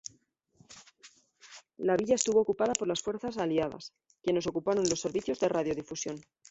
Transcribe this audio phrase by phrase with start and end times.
[1.77, 3.93] La Villa estuvo ocupada por las fuerzas aliadas,
[4.23, 6.19] quienes utilizaron los servicios de radiodifusión.